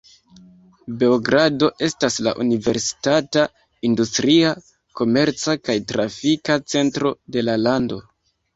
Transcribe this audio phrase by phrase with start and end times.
[1.01, 3.45] Beogrado estas la universitata,
[3.91, 4.55] industria,
[5.03, 8.05] komerca kaj trafika centro de la lando.